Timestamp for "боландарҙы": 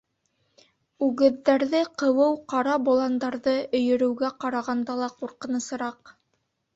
2.87-3.53